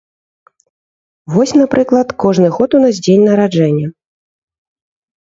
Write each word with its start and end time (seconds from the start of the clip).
Вось, 1.35 1.53
напрыклад, 1.61 2.07
кожны 2.25 2.47
год 2.57 2.69
у 2.81 2.85
нас 2.87 2.95
дзень 3.05 3.23
нараджэння. 3.31 3.87